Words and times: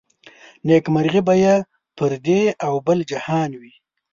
نيکمرغي 0.65 1.21
به 1.27 1.33
يې 1.43 1.55
پر 1.97 2.11
دې 2.25 2.41
او 2.65 2.73
بل 2.87 2.99
جهان 3.11 3.51
وي 3.61 3.73